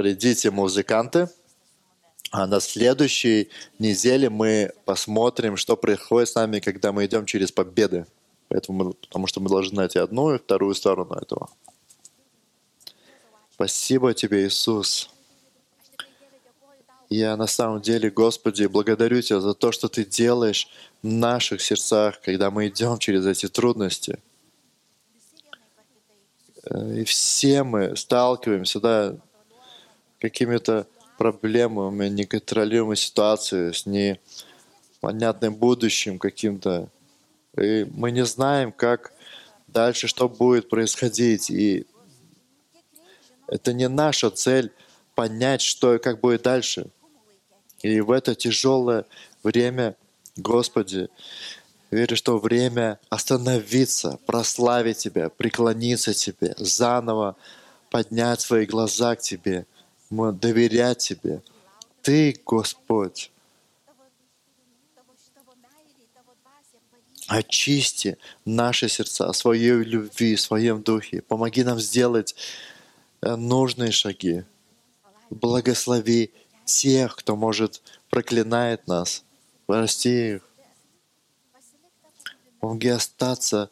[0.00, 1.28] Придите, музыканты.
[2.30, 8.06] А на следующей неделе мы посмотрим, что происходит с нами, когда мы идем через победы.
[8.48, 11.50] Поэтому мы, потому что мы должны найти одну и вторую сторону этого.
[13.52, 15.10] Спасибо тебе, Иисус.
[17.10, 20.70] Я на самом деле, Господи, благодарю Тебя за то, что Ты делаешь
[21.02, 24.18] в наших сердцах, когда мы идем через эти трудности.
[26.64, 29.16] Э, и все мы сталкиваемся, да,
[30.20, 30.86] какими-то
[31.18, 36.88] проблемами, неконтролируемой ситуацией, с непонятным будущим каким-то.
[37.58, 39.12] И мы не знаем, как
[39.66, 41.50] дальше, что будет происходить.
[41.50, 41.86] И
[43.46, 44.72] это не наша цель
[45.14, 46.86] понять, что и как будет дальше.
[47.82, 49.04] И в это тяжелое
[49.42, 49.96] время,
[50.36, 51.08] Господи,
[51.90, 57.36] верю, что время остановиться, прославить Тебя, преклониться Тебе, заново
[57.90, 59.66] поднять свои глаза к Тебе,
[60.10, 61.42] доверять Тебе.
[62.02, 63.30] Ты, Господь,
[67.30, 71.22] очисти наши сердца своей любви, своем духе.
[71.22, 72.34] Помоги нам сделать
[73.22, 74.44] э, нужные шаги.
[75.30, 76.32] Благослови
[76.64, 79.22] тех, кто, может, проклинает нас.
[79.66, 80.42] Прости их.
[82.58, 83.70] Помоги остаться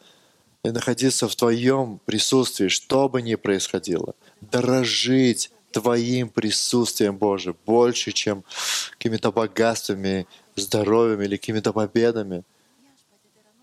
[0.62, 4.14] и находиться в Твоем присутствии, что бы ни происходило.
[4.41, 8.45] Дорожить Твоим присутствием, Боже, больше, чем
[8.93, 12.43] какими-то богатствами, здоровьем или какими-то победами.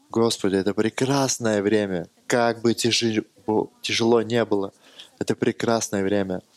[0.10, 2.08] Господи, это прекрасное время.
[2.28, 4.72] Как бы тяжело, не было,
[5.20, 6.42] это прекрасное время—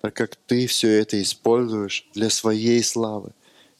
[0.00, 3.30] так как Ты все это используешь для своей славы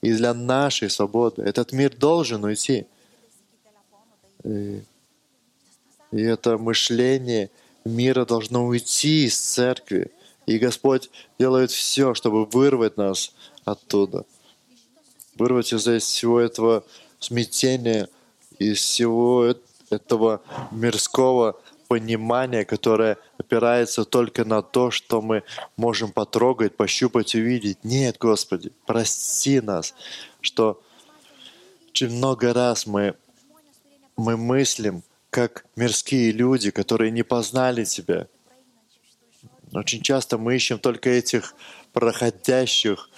[0.02, 1.42] и для нашей свободы.
[1.42, 2.86] Этот мир должен уйти.
[4.44, 4.82] И,
[6.12, 7.50] и это мышление
[7.84, 10.10] мира должно уйти из церкви.
[10.50, 13.32] И Господь делает все, чтобы вырвать нас
[13.64, 14.24] оттуда.
[15.36, 16.84] Вырвать из всего этого
[17.20, 18.08] смятения,
[18.58, 19.54] из всего
[19.90, 20.42] этого
[20.72, 25.44] мирского понимание, которое опирается только на то, что мы
[25.76, 27.84] можем потрогать, пощупать, увидеть.
[27.84, 29.94] Нет, Господи, прости нас,
[30.40, 30.82] что
[31.92, 33.14] очень много раз мы,
[34.16, 38.26] мы мыслим, как мирские люди, которые не познали Тебя.
[39.72, 41.54] Очень часто мы ищем только этих
[41.92, 43.10] проходящих,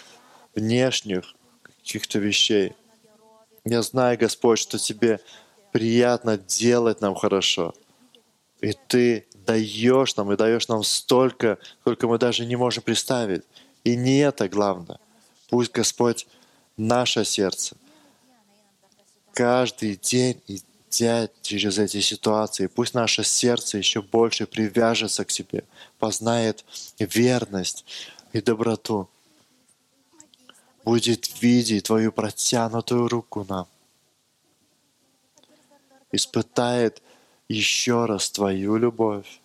[0.54, 2.74] внешних каких-то вещей.
[3.64, 5.20] Я знаю, Господь, что Тебе
[5.72, 7.74] приятно делать нам хорошо.
[8.60, 13.42] И Ты даешь нам, и даешь нам столько, сколько мы даже не можем представить.
[13.84, 14.98] И не это главное.
[15.48, 16.26] Пусть Господь
[16.76, 17.76] наше сердце
[19.32, 20.40] каждый день
[20.92, 25.64] идя через эти ситуации, пусть наше сердце еще больше привяжется к себе,
[25.98, 26.64] познает
[26.98, 27.84] верность
[28.32, 29.08] и доброту,
[30.84, 33.66] будет видеть Твою протянутую руку нам,
[36.12, 37.02] испытает
[37.48, 39.40] еще раз Твою любовь,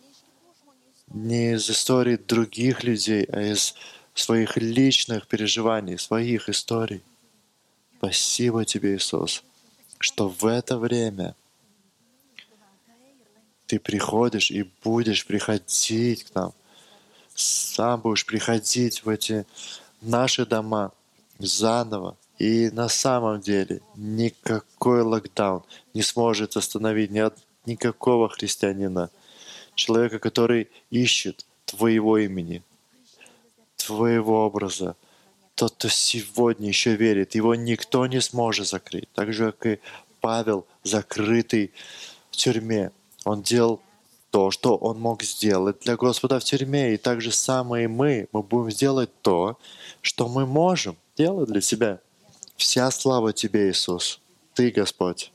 [1.08, 3.76] не из истории других людей, а из
[4.14, 7.02] своих личных переживаний, своих историй.
[7.98, 9.44] Спасибо Тебе, Иисус,
[10.00, 11.36] что в это время
[13.66, 16.54] Ты приходишь и будешь приходить к нам.
[17.36, 19.46] Сам будешь приходить в эти
[20.02, 20.94] наши дома
[21.40, 22.18] заново.
[22.40, 29.10] И на самом деле никакой локдаун не сможет остановить ни от никакого христианина,
[29.76, 32.64] человека, который ищет Твоего имени,
[33.76, 34.96] Твоего образа,
[35.58, 39.12] тот, кто сегодня еще верит, его никто не сможет закрыть.
[39.14, 39.80] Так же, как и
[40.22, 41.74] Павел, закрытый
[42.30, 42.92] в тюрьме.
[43.26, 43.82] Он делал
[44.30, 46.94] то, что он мог сделать для Господа в тюрьме.
[46.94, 48.28] И так же самое и мы.
[48.34, 49.58] Мы будем сделать то,
[50.02, 52.02] что мы можем делать для себя.
[52.56, 54.22] Вся слава Тебе, Иисус.
[54.54, 55.32] Ты, Господь.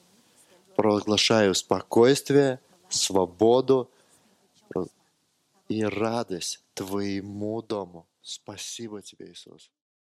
[0.76, 3.90] Провозглашаю спокойствие, свободу
[5.68, 8.06] и радость Твоему дому.
[8.22, 9.68] Спасибо Тебе, Иисус.